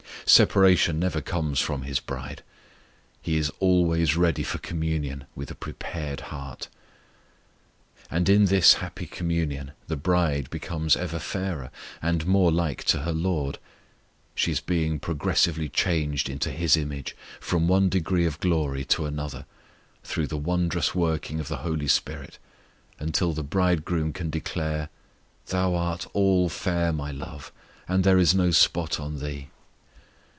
Separation 0.23 0.97
never 0.97 1.19
comes 1.19 1.59
from 1.59 1.81
His 1.81 1.99
side. 2.07 2.41
He 3.21 3.35
is 3.35 3.51
always 3.59 4.15
ready 4.15 4.43
for 4.43 4.59
communion 4.59 5.25
with 5.35 5.51
a 5.51 5.55
prepared 5.55 6.21
heart, 6.31 6.69
and 8.09 8.29
in 8.29 8.45
this 8.45 8.75
happy 8.75 9.07
communion 9.07 9.71
the 9.87 9.97
bride 9.97 10.49
becomes 10.49 10.95
ever 10.95 11.19
fairer, 11.19 11.69
and 12.01 12.25
more 12.27 12.49
like 12.49 12.85
to 12.85 12.99
her 12.99 13.11
LORD. 13.11 13.57
She 14.33 14.51
is 14.51 14.61
being 14.61 14.99
progressively 14.99 15.67
changed 15.67 16.29
into 16.29 16.51
His 16.51 16.77
image, 16.77 17.13
from 17.41 17.67
one 17.67 17.89
degree 17.89 18.25
of 18.25 18.39
glory 18.39 18.85
to 18.85 19.05
another, 19.05 19.45
through 20.01 20.27
the 20.27 20.37
wondrous 20.37 20.95
working 20.95 21.41
of 21.41 21.49
the 21.49 21.57
HOLY 21.57 21.89
SPIRIT, 21.89 22.37
until 22.99 23.33
the 23.33 23.43
Bridegroom 23.43 24.13
can 24.13 24.29
declare: 24.29 24.87
Thou 25.47 25.75
art 25.75 26.07
all 26.13 26.47
fair, 26.47 26.93
My 26.93 27.11
love; 27.11 27.51
And 27.89 28.05
there 28.05 28.19
is 28.19 28.33
no 28.33 28.51
spot 28.51 28.97
on 28.97 29.19
thee. 29.19 29.49